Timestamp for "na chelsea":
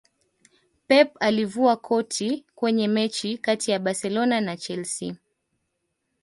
4.41-5.15